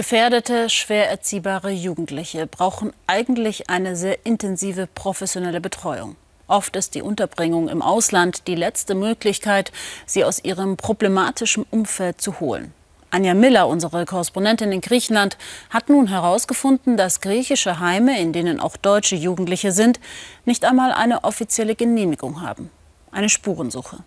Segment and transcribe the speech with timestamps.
[0.00, 6.16] Gefährdete, schwer erziehbare Jugendliche brauchen eigentlich eine sehr intensive professionelle Betreuung.
[6.46, 9.72] Oft ist die Unterbringung im Ausland die letzte Möglichkeit,
[10.06, 12.72] sie aus ihrem problematischen Umfeld zu holen.
[13.10, 15.36] Anja Miller, unsere Korrespondentin in Griechenland,
[15.68, 20.00] hat nun herausgefunden, dass griechische Heime, in denen auch deutsche Jugendliche sind,
[20.46, 22.70] nicht einmal eine offizielle Genehmigung haben.
[23.12, 23.98] Eine Spurensuche.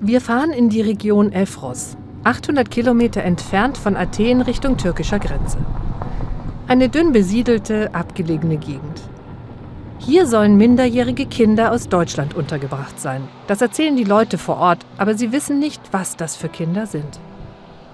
[0.00, 5.56] Wir fahren in die Region Elfros, 800 Kilometer entfernt von Athen Richtung türkischer Grenze.
[6.68, 9.00] Eine dünn besiedelte, abgelegene Gegend.
[9.98, 13.26] Hier sollen minderjährige Kinder aus Deutschland untergebracht sein.
[13.46, 17.18] Das erzählen die Leute vor Ort, aber sie wissen nicht, was das für Kinder sind.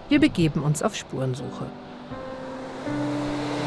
[0.09, 1.66] Wir begeben uns auf Spurensuche.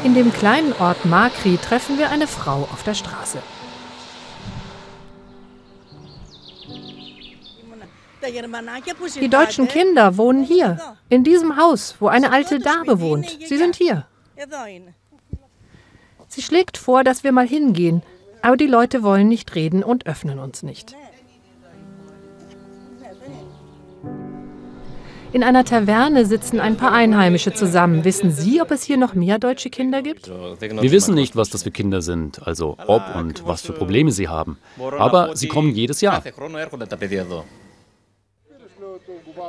[0.04, 3.38] In dem kleinen Ort Makri treffen wir eine Frau auf der Straße.
[9.20, 10.78] Die deutschen Kinder wohnen hier,
[11.08, 13.38] in diesem Haus, wo eine alte Dame wohnt.
[13.46, 14.06] Sie sind hier.
[16.28, 18.02] Sie schlägt vor, dass wir mal hingehen,
[18.42, 20.94] aber die Leute wollen nicht reden und öffnen uns nicht.
[25.32, 28.04] In einer Taverne sitzen ein paar Einheimische zusammen.
[28.04, 30.28] Wissen Sie, ob es hier noch mehr deutsche Kinder gibt?
[30.28, 34.26] Wir wissen nicht, was das für Kinder sind, also ob und was für Probleme sie
[34.26, 34.58] haben.
[34.98, 36.24] Aber sie kommen jedes Jahr.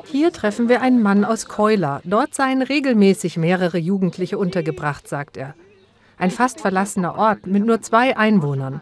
[0.06, 2.02] Hier treffen wir einen Mann aus Keula.
[2.04, 5.56] Dort seien regelmäßig mehrere Jugendliche untergebracht, sagt er.
[6.18, 8.82] Ein fast verlassener Ort mit nur zwei Einwohnern.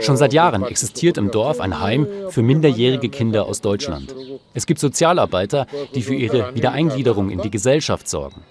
[0.00, 4.14] Schon seit Jahren existiert im Dorf ein Heim für minderjährige Kinder aus Deutschland.
[4.52, 8.42] Es gibt Sozialarbeiter, die für ihre Wiedereingliederung in die Gesellschaft sorgen.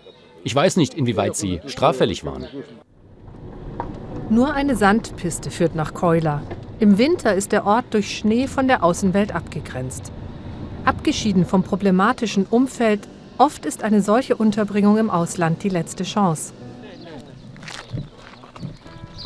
[0.43, 2.47] Ich weiß nicht, inwieweit sie straffällig waren.
[4.29, 6.41] Nur eine Sandpiste führt nach Keula.
[6.79, 10.13] Im Winter ist der Ort durch Schnee von der Außenwelt abgegrenzt.
[10.85, 13.01] Abgeschieden vom problematischen Umfeld,
[13.37, 16.53] oft ist eine solche Unterbringung im Ausland die letzte Chance.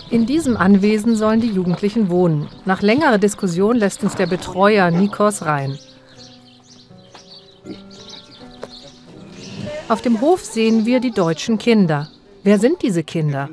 [0.10, 2.48] In diesem Anwesen sollen die Jugendlichen wohnen.
[2.66, 5.78] Nach längerer Diskussion lässt uns der Betreuer Nikos rein.
[9.90, 12.08] Auf dem Hof sehen wir die deutschen Kinder.
[12.44, 13.50] Wer sind diese Kinder?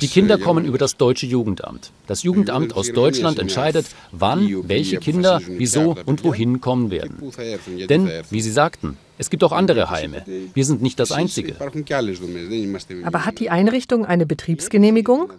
[0.00, 1.90] Die Kinder kommen über das deutsche Jugendamt.
[2.06, 7.16] Das Jugendamt aus Deutschland entscheidet, wann welche Kinder, wieso und wohin kommen werden.
[7.88, 10.24] Denn, wie Sie sagten, es gibt auch andere Heime.
[10.54, 11.56] Wir sind nicht das Einzige.
[13.04, 15.32] Aber hat die Einrichtung eine Betriebsgenehmigung?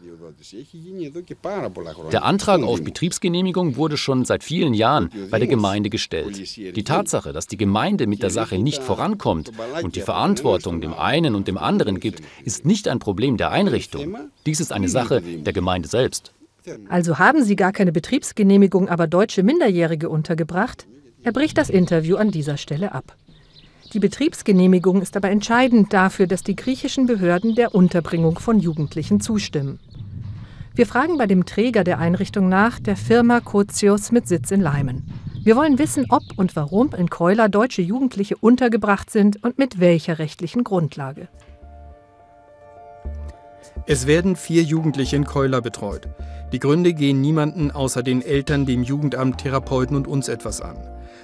[2.11, 6.57] Der Antrag auf Betriebsgenehmigung wurde schon seit vielen Jahren bei der Gemeinde gestellt.
[6.57, 9.51] Die Tatsache, dass die Gemeinde mit der Sache nicht vorankommt
[9.81, 14.17] und die Verantwortung dem einen und dem anderen gibt, ist nicht ein Problem der Einrichtung.
[14.45, 16.33] Dies ist eine Sache der Gemeinde selbst.
[16.89, 20.87] Also haben Sie gar keine Betriebsgenehmigung, aber deutsche Minderjährige untergebracht?
[21.23, 23.15] Er bricht das Interview an dieser Stelle ab.
[23.93, 29.79] Die Betriebsgenehmigung ist aber entscheidend dafür, dass die griechischen Behörden der Unterbringung von Jugendlichen zustimmen.
[30.75, 35.03] Wir fragen bei dem Träger der Einrichtung nach, der Firma Kozius mit Sitz in Leimen.
[35.43, 40.17] Wir wollen wissen, ob und warum in Keuler deutsche Jugendliche untergebracht sind und mit welcher
[40.17, 41.27] rechtlichen Grundlage.
[43.85, 46.07] Es werden vier Jugendliche in Keuler betreut.
[46.51, 50.77] Die Gründe gehen niemanden außer den Eltern, dem Jugendamt, Therapeuten und uns etwas an.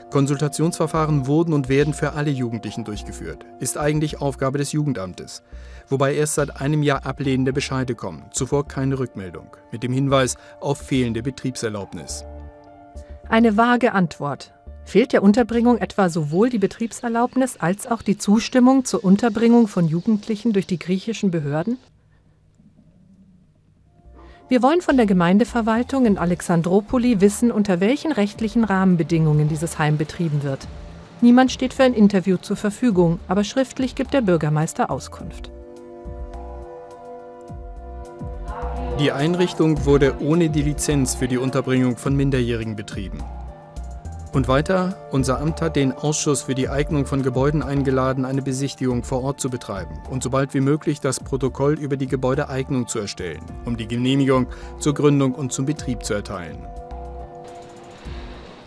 [0.09, 3.45] Konsultationsverfahren wurden und werden für alle Jugendlichen durchgeführt.
[3.59, 5.43] Ist eigentlich Aufgabe des Jugendamtes.
[5.87, 10.79] Wobei erst seit einem Jahr ablehnende Bescheide kommen, zuvor keine Rückmeldung, mit dem Hinweis auf
[10.79, 12.25] fehlende Betriebserlaubnis.
[13.27, 14.53] Eine vage Antwort.
[14.85, 20.51] Fehlt der Unterbringung etwa sowohl die Betriebserlaubnis als auch die Zustimmung zur Unterbringung von Jugendlichen
[20.51, 21.77] durch die griechischen Behörden?
[24.49, 30.41] Wir wollen von der Gemeindeverwaltung in Alexandropoli wissen, unter welchen rechtlichen Rahmenbedingungen dieses Heim betrieben
[30.41, 30.67] wird.
[31.21, 35.51] Niemand steht für ein Interview zur Verfügung, aber schriftlich gibt der Bürgermeister Auskunft.
[38.99, 43.19] Die Einrichtung wurde ohne die Lizenz für die Unterbringung von Minderjährigen betrieben.
[44.31, 49.03] Und weiter, unser Amt hat den Ausschuss für die Eignung von Gebäuden eingeladen, eine Besichtigung
[49.03, 52.99] vor Ort zu betreiben und so bald wie möglich das Protokoll über die Gebäudeeignung zu
[52.99, 54.45] erstellen, um die Genehmigung
[54.77, 56.67] zur Gründung und zum Betrieb zu erteilen.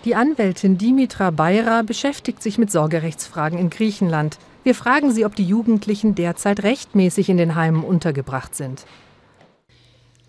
[0.05, 4.38] Die Anwältin Dimitra Beira beschäftigt sich mit Sorgerechtsfragen in Griechenland.
[4.65, 8.85] Wir fragen sie, ob die Jugendlichen derzeit rechtmäßig in den Heimen untergebracht sind.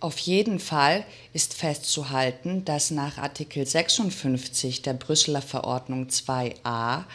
[0.04, 7.06] Auf jeden Fall ist festzuhalten, dass nach Artikel 56 der Brüsseler Verordnung 2a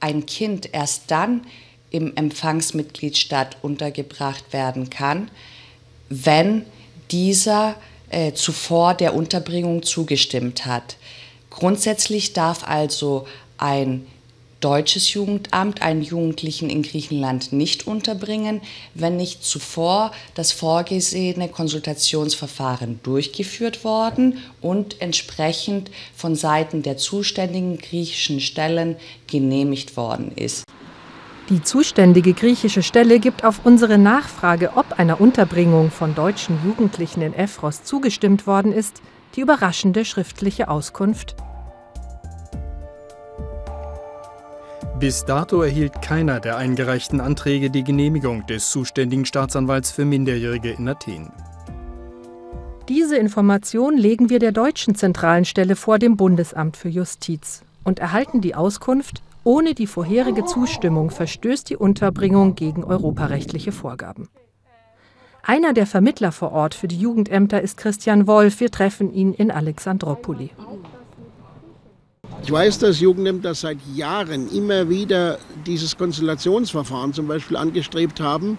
[0.00, 1.46] ein Kind erst dann
[1.90, 5.30] im Empfangsmitgliedstaat untergebracht werden kann,
[6.08, 6.66] wenn
[7.12, 7.76] dieser
[8.08, 10.96] äh, zuvor der Unterbringung zugestimmt hat.
[11.48, 14.04] Grundsätzlich darf also ein
[14.60, 18.60] deutsches Jugendamt einen Jugendlichen in Griechenland nicht unterbringen,
[18.94, 28.40] wenn nicht zuvor das vorgesehene Konsultationsverfahren durchgeführt worden und entsprechend von Seiten der zuständigen griechischen
[28.40, 28.96] Stellen
[29.26, 30.64] genehmigt worden ist.
[31.48, 37.34] Die zuständige griechische Stelle gibt auf unsere Nachfrage, ob einer Unterbringung von deutschen Jugendlichen in
[37.34, 39.02] Evros zugestimmt worden ist,
[39.34, 41.34] die überraschende schriftliche Auskunft.
[45.00, 50.86] Bis dato erhielt keiner der eingereichten Anträge die Genehmigung des zuständigen Staatsanwalts für Minderjährige in
[50.86, 51.32] Athen.
[52.86, 58.42] Diese Information legen wir der deutschen zentralen Stelle vor dem Bundesamt für Justiz und erhalten
[58.42, 64.28] die Auskunft, ohne die vorherige Zustimmung verstößt die Unterbringung gegen europarechtliche Vorgaben.
[65.42, 68.60] Einer der Vermittler vor Ort für die Jugendämter ist Christian Wolf.
[68.60, 70.50] Wir treffen ihn in Alexandropoli.
[72.42, 78.58] Ich weiß, dass Jugendämter seit Jahren immer wieder dieses Konsultationsverfahren zum Beispiel angestrebt haben,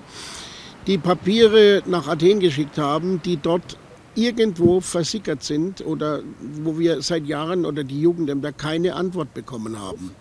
[0.88, 3.78] die Papiere nach Athen geschickt haben, die dort
[4.16, 6.22] irgendwo versickert sind oder
[6.64, 10.12] wo wir seit Jahren oder die Jugendämter keine Antwort bekommen haben.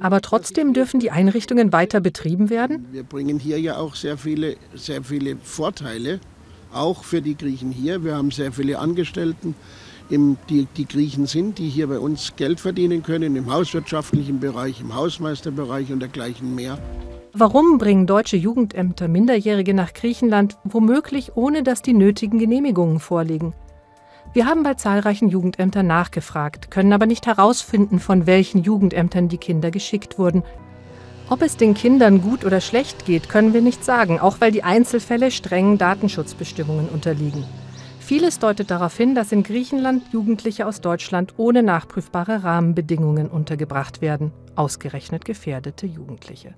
[0.00, 2.86] Aber trotzdem dürfen die Einrichtungen weiter betrieben werden?
[2.92, 6.20] Wir bringen hier ja auch sehr viele, sehr viele Vorteile,
[6.72, 8.04] auch für die Griechen hier.
[8.04, 9.54] Wir haben sehr viele Angestellten,
[10.10, 14.94] die, die Griechen sind, die hier bei uns Geld verdienen können, im hauswirtschaftlichen Bereich, im
[14.94, 16.78] Hausmeisterbereich und dergleichen mehr.
[17.32, 23.54] Warum bringen deutsche Jugendämter Minderjährige nach Griechenland, womöglich ohne dass die nötigen Genehmigungen vorliegen?
[24.32, 29.70] Wir haben bei zahlreichen Jugendämtern nachgefragt, können aber nicht herausfinden, von welchen Jugendämtern die Kinder
[29.70, 30.42] geschickt wurden.
[31.28, 34.64] Ob es den Kindern gut oder schlecht geht, können wir nicht sagen, auch weil die
[34.64, 37.44] Einzelfälle strengen Datenschutzbestimmungen unterliegen.
[38.10, 44.32] Vieles deutet darauf hin, dass in Griechenland Jugendliche aus Deutschland ohne nachprüfbare Rahmenbedingungen untergebracht werden,
[44.56, 46.56] ausgerechnet gefährdete Jugendliche.